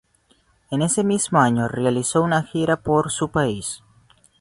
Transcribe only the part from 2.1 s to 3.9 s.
una gira por su país.